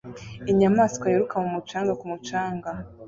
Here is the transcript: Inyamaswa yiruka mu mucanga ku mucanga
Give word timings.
Inyamaswa 0.51 1.05
yiruka 1.11 1.35
mu 1.43 1.49
mucanga 1.55 1.91
ku 1.99 2.05
mucanga 2.11 2.69